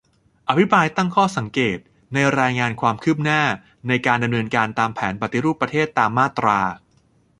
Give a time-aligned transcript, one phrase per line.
[0.49, 1.77] อภิปรายตั้งข้อสังเกต
[2.13, 3.41] ในรายงานความคืบหน้า
[3.87, 6.59] ในการดำเนินการตามแผนปฏิรูปประเทศตามมาตรา